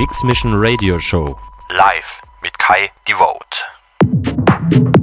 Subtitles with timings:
[0.00, 1.36] Mix Mission Radio Show.
[1.68, 4.99] Live mit Kai Devote.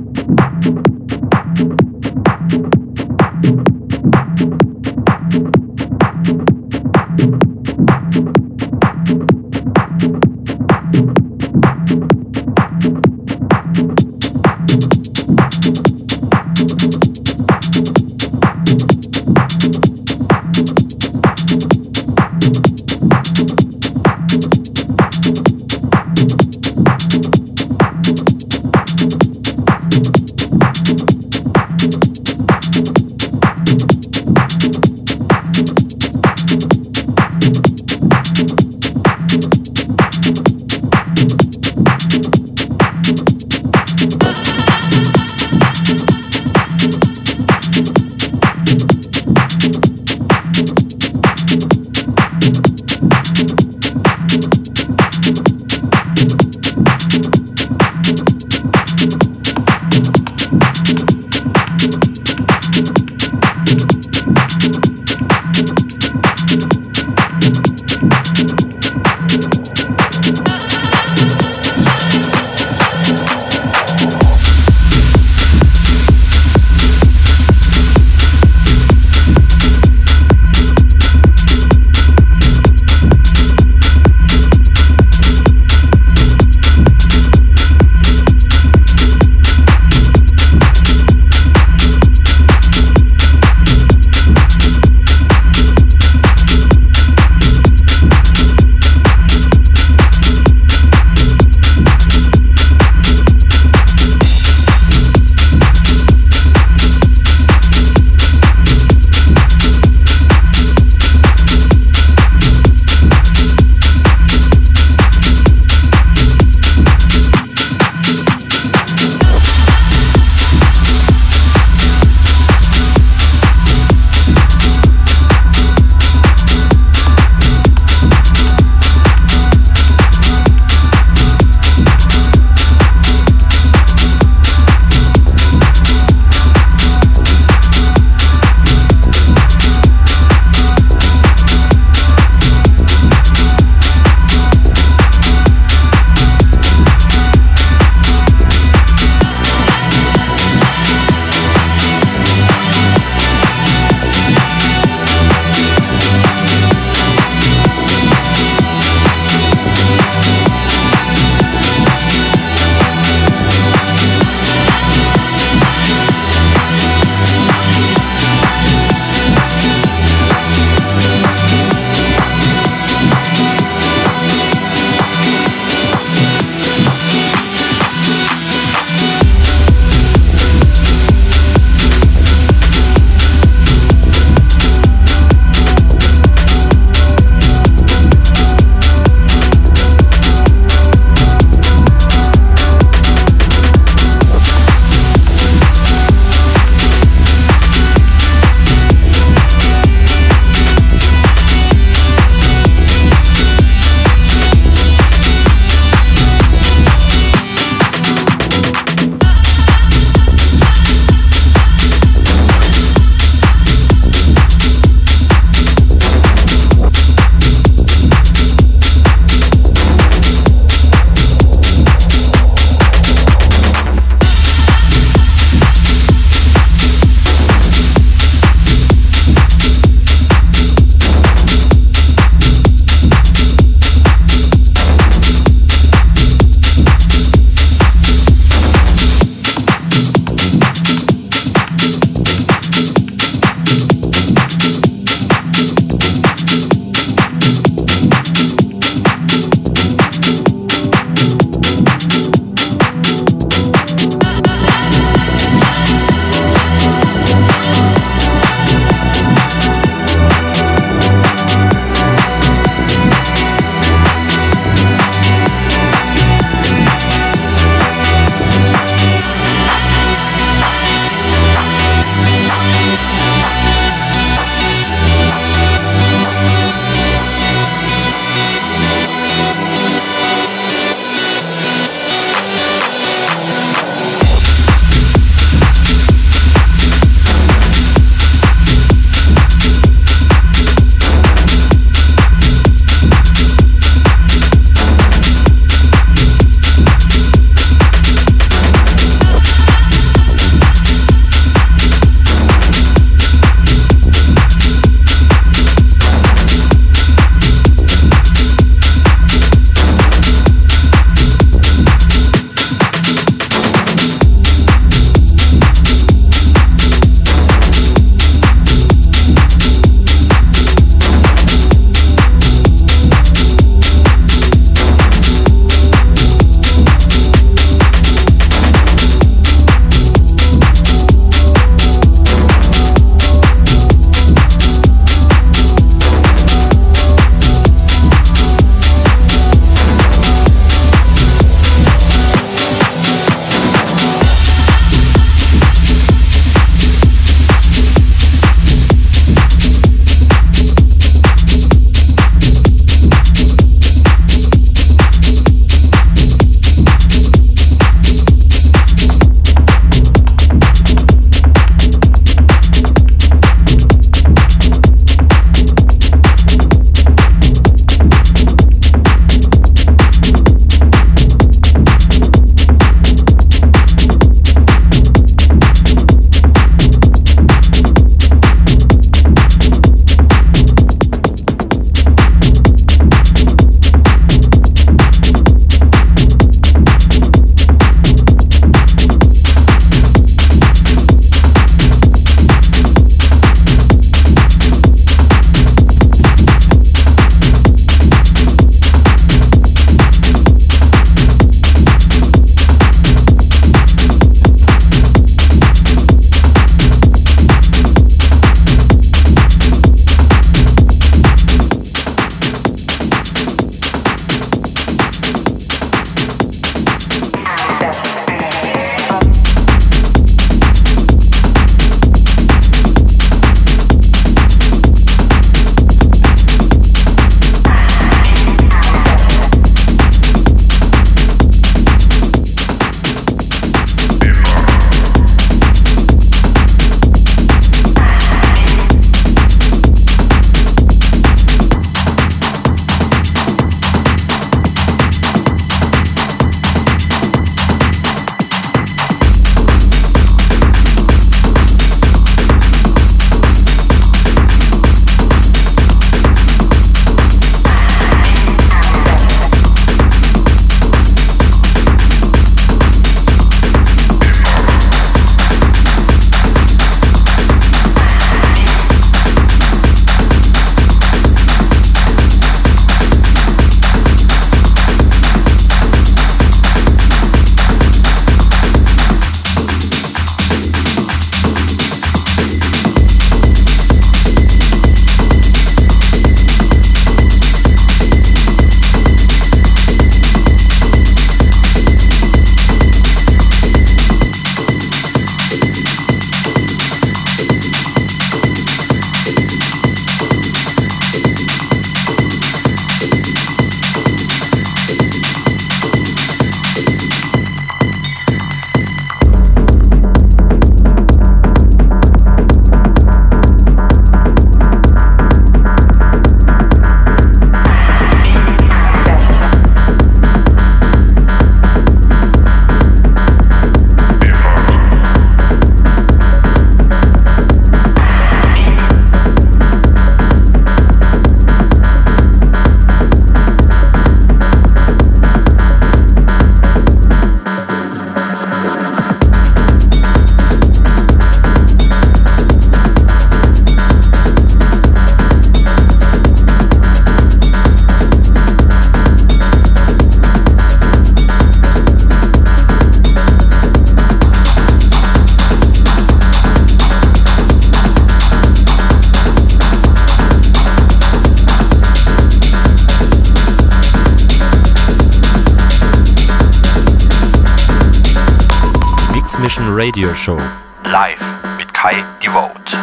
[570.28, 570.38] Show.
[570.84, 571.22] Live
[571.58, 572.76] mit Kai Devote.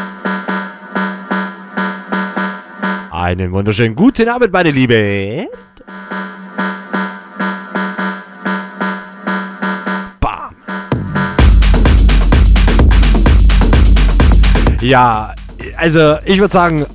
[3.10, 5.48] Einen wunderschönen guten Abend, meine Liebe.
[10.20, 10.54] Bam.
[14.80, 15.34] Ja,
[15.76, 16.86] also ich würde sagen,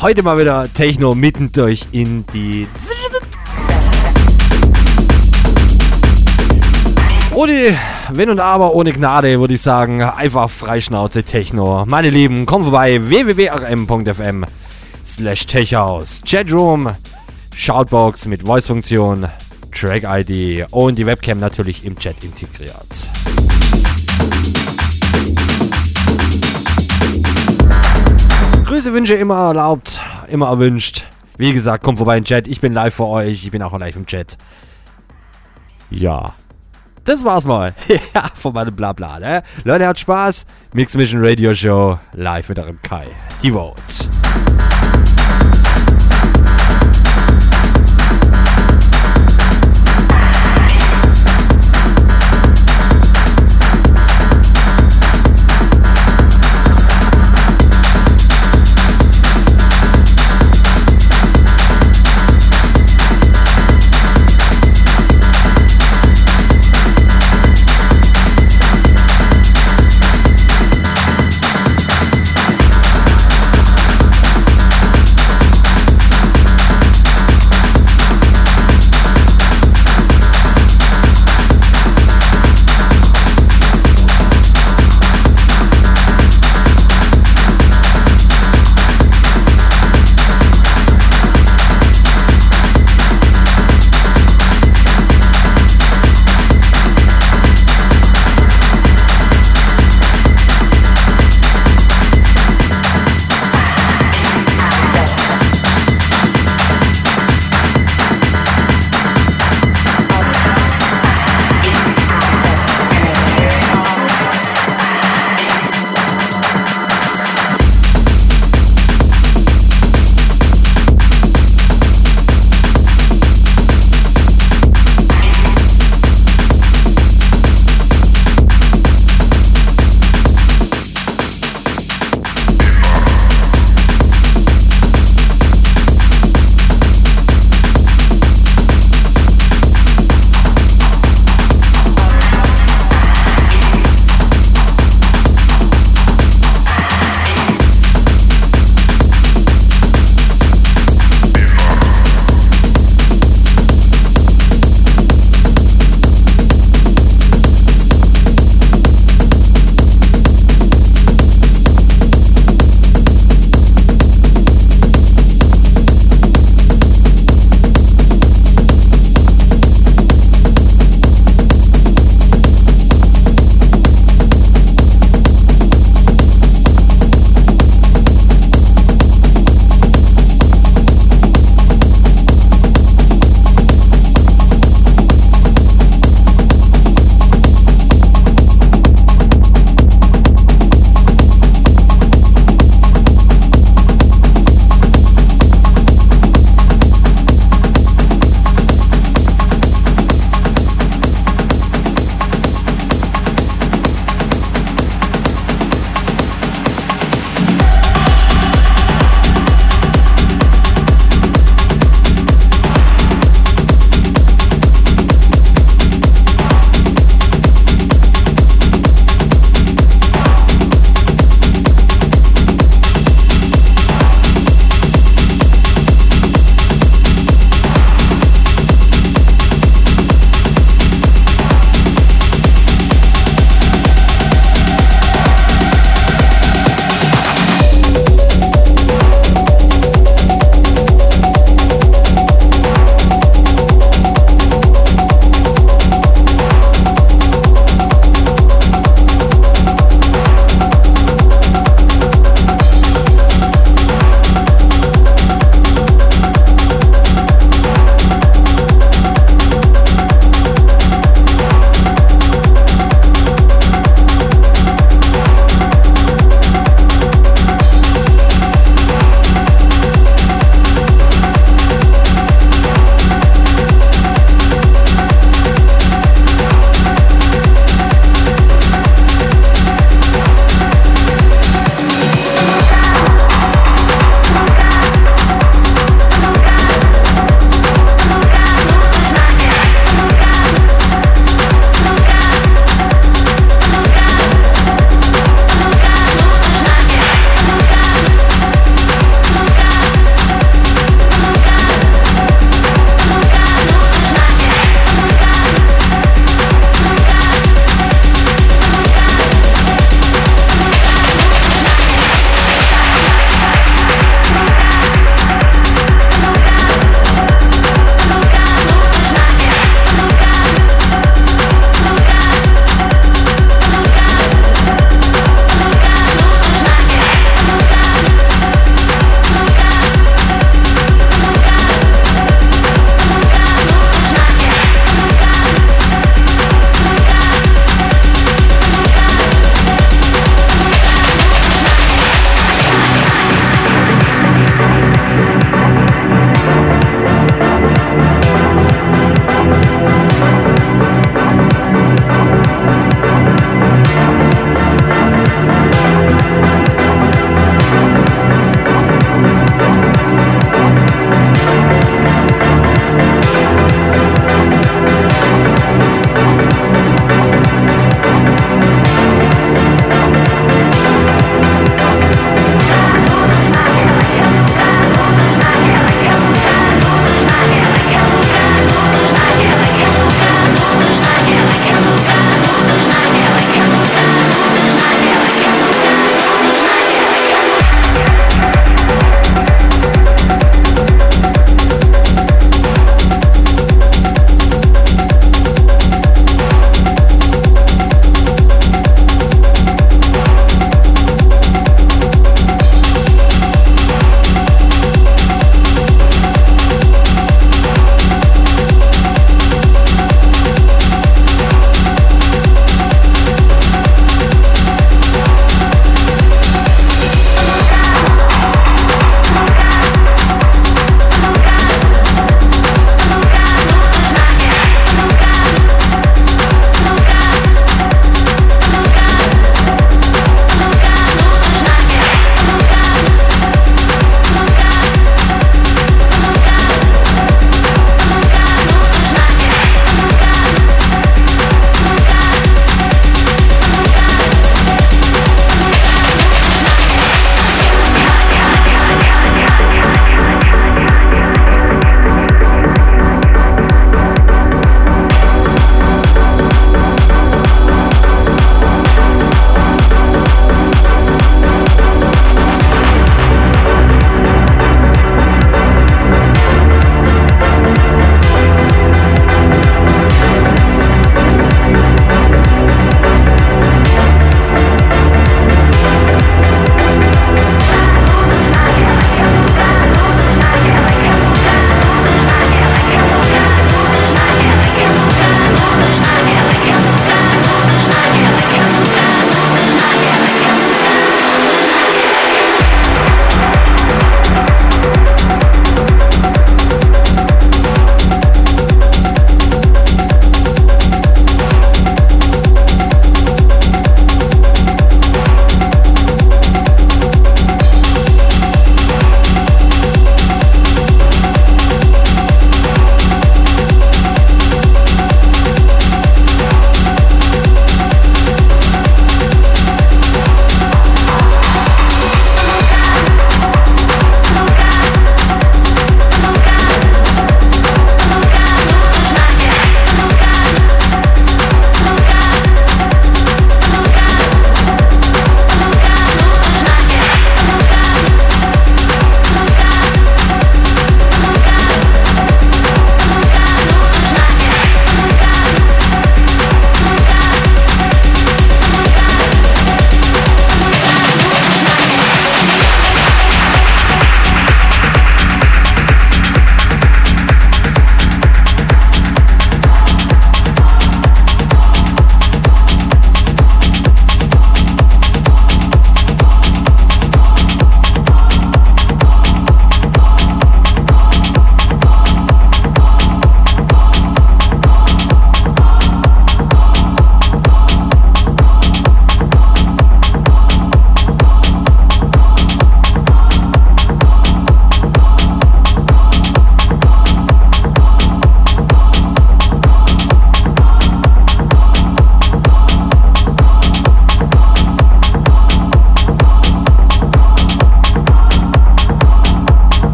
[0.00, 2.68] heute mal wieder Techno mitten durch in die
[7.34, 7.76] Ohne
[8.12, 11.84] Wenn und Aber, ohne Gnade, würde ich sagen, einfach Freischnauze Techno.
[11.86, 14.44] Meine Lieben, kommt vorbei, www.rm.fm
[15.04, 16.20] slash techhouse.
[16.26, 16.90] Chatroom,
[17.54, 19.28] Shoutbox mit Voice-Funktion,
[19.72, 22.74] Track-ID und die Webcam natürlich im Chat integriert.
[28.64, 31.04] Grüße, Wünsche immer erlaubt, immer erwünscht.
[31.38, 32.48] Wie gesagt, kommt vorbei im Chat.
[32.48, 33.44] Ich bin live für euch.
[33.44, 34.36] Ich bin auch live im Chat.
[35.90, 36.34] Ja.
[37.04, 37.74] Das war's mal.
[38.14, 39.42] ja, von meinem Blabla, ne?
[39.64, 40.44] Leute, hat Spaß.
[40.74, 43.06] Mix Mission Radio Show live mit eurem Kai.
[43.42, 44.19] Die Vote.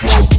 [0.00, 0.37] Right.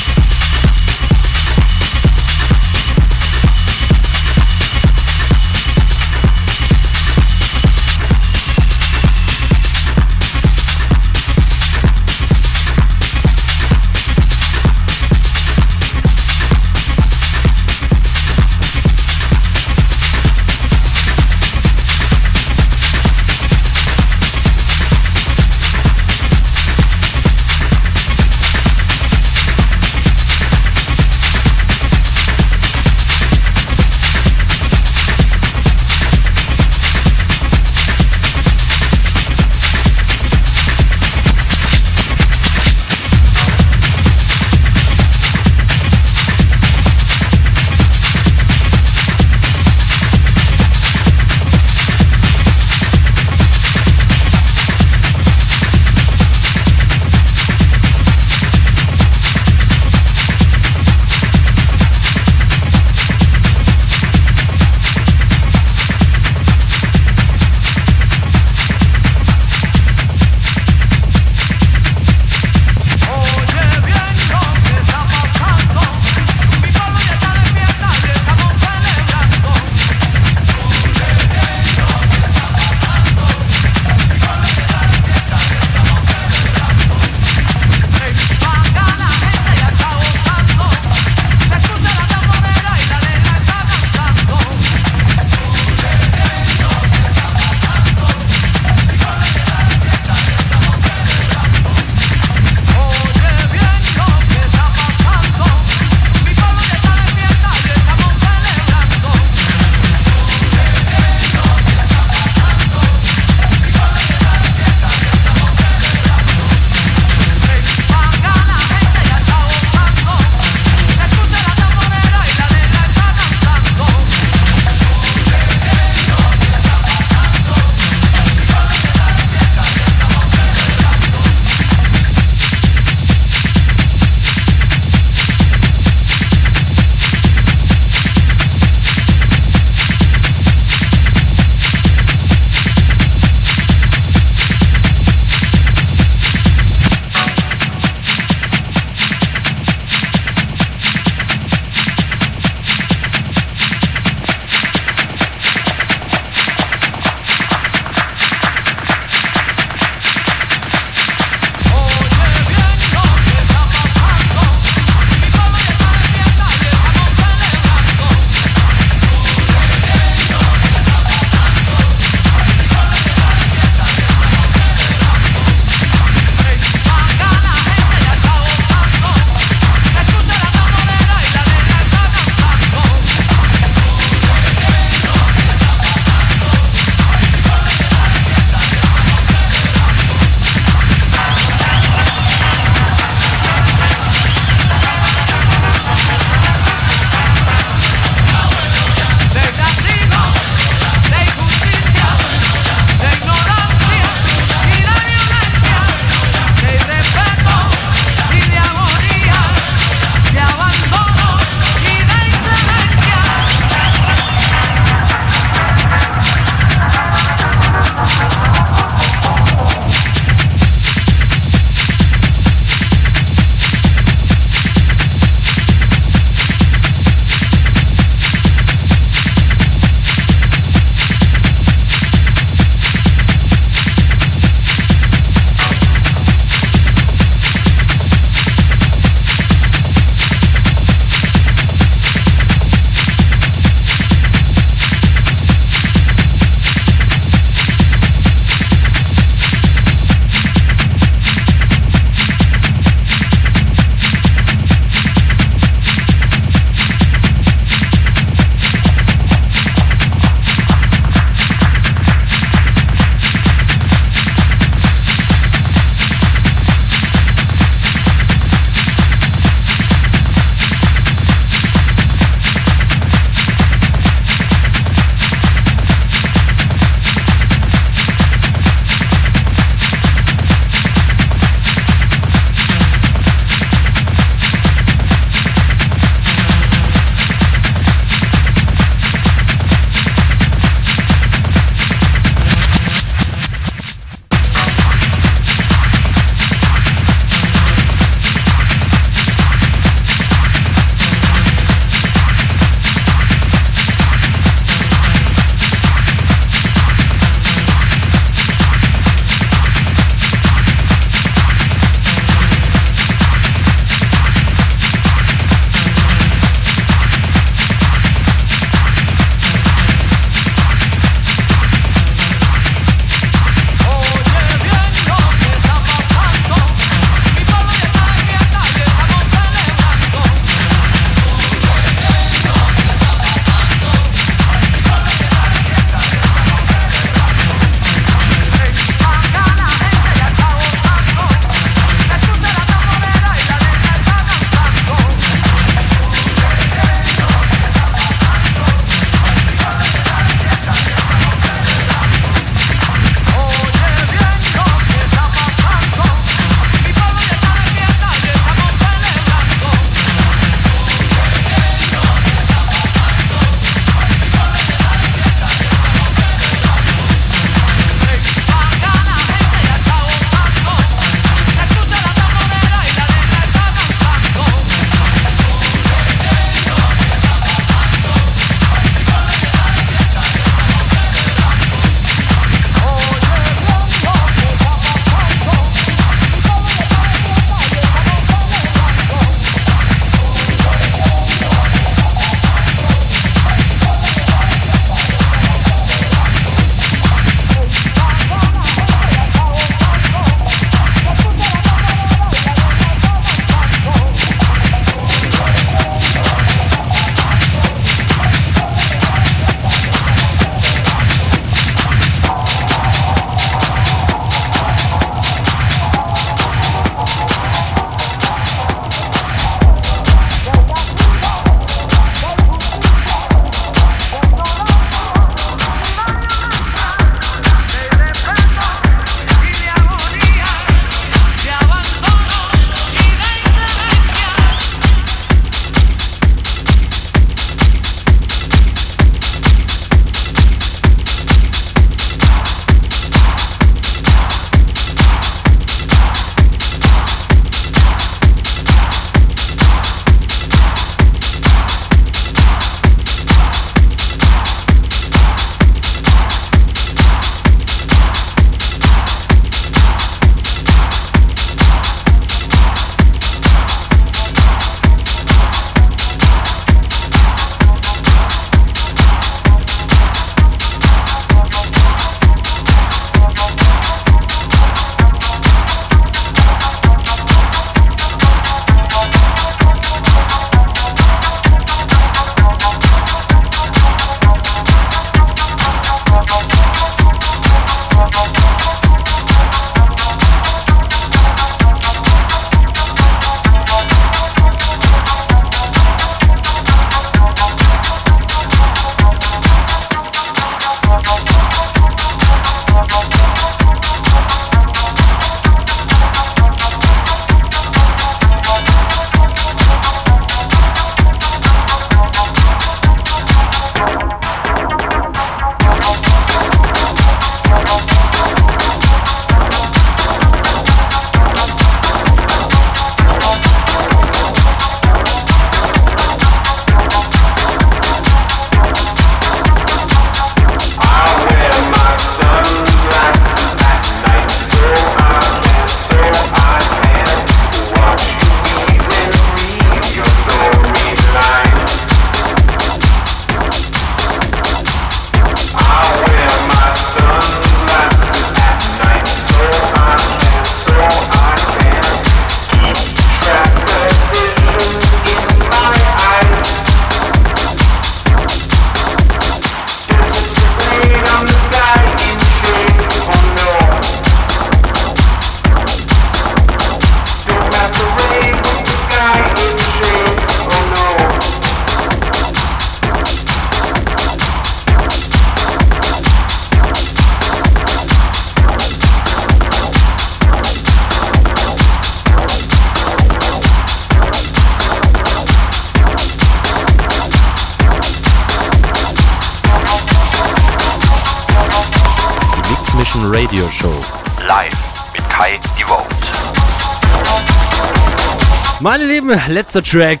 [599.28, 600.00] Letzter Track.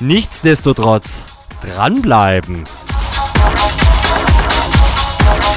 [0.00, 1.22] Nichtsdestotrotz
[1.62, 2.64] dranbleiben.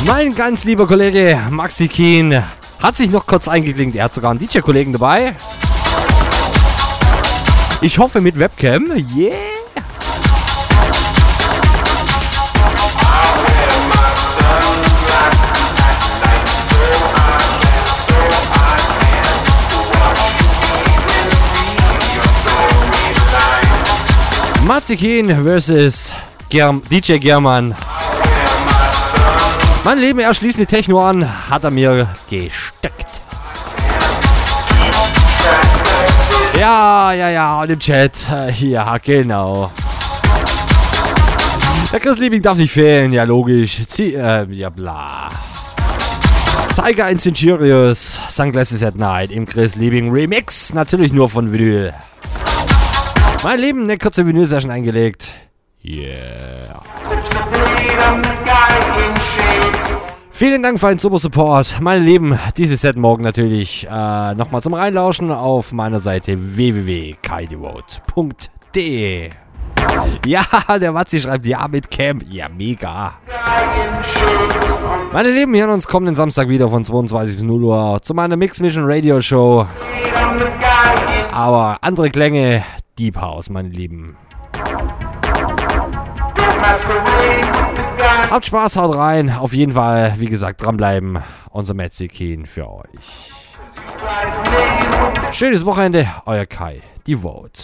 [0.05, 2.43] Mein ganz lieber Kollege Maxi Keen
[2.81, 3.95] hat sich noch kurz eingeklinkt.
[3.95, 5.35] Er hat sogar einen DJ-Kollegen dabei.
[7.81, 8.91] Ich hoffe mit Webcam.
[9.15, 9.48] Yeah!
[24.69, 26.13] Matzikin versus
[26.47, 27.73] Germ DJ German.
[29.83, 33.21] Mein Leben, er schließt mit Techno an, hat er mir gesteckt.
[36.59, 38.13] Ja, ja, ja, und im Chat.
[38.59, 39.71] Ja, genau.
[41.91, 43.87] Der Chris Liebing darf nicht fehlen, ja logisch.
[43.87, 45.31] Zie äh, ja bla.
[46.75, 50.75] Tiger in Centurious, Sunglasses at Night im Chris Liebing Remix.
[50.75, 51.91] Natürlich nur von Vinyl.
[53.43, 55.29] Mein Leben, eine kurze Vinyl-Session eingelegt.
[55.83, 56.81] Yeah.
[60.31, 61.79] Vielen Dank für einen super Support.
[61.79, 69.29] Meine Lieben, dieses Set morgen natürlich äh, nochmal zum Reinlauschen auf meiner Seite www.kaidevote.de.
[70.25, 70.43] Ja,
[70.77, 72.25] der Watzi schreibt ja mit Camp.
[72.29, 73.13] Ja, mega.
[75.13, 78.35] Meine Lieben, wir hören uns kommenden Samstag wieder von 22 bis 0 Uhr zu meiner
[78.35, 79.65] Mix Mission Radio Show.
[81.31, 82.65] Aber andere Klänge,
[82.99, 84.17] Deep House, meine Lieben.
[88.29, 89.29] Habt Spaß, haut rein.
[89.29, 91.23] Auf jeden Fall, wie gesagt, dranbleiben.
[91.49, 93.31] Unser Metzikin für euch.
[95.31, 97.61] Schönes Wochenende, euer Kai, die Vote.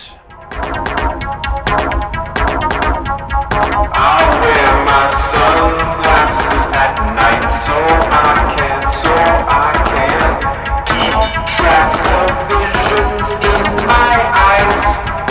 [3.98, 7.74] I wear my sunglasses at night so
[8.10, 10.40] I can, so I can
[10.86, 11.14] keep
[11.46, 15.15] track of visions in my eyes.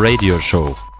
[0.00, 0.91] Radio Show.